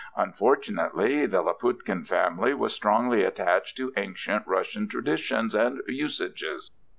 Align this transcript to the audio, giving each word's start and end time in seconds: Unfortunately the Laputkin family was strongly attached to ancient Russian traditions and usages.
Unfortunately 0.17 1.27
the 1.27 1.43
Laputkin 1.43 2.07
family 2.07 2.55
was 2.55 2.73
strongly 2.73 3.23
attached 3.23 3.77
to 3.77 3.93
ancient 3.95 4.47
Russian 4.47 4.87
traditions 4.87 5.53
and 5.53 5.79
usages. 5.87 6.71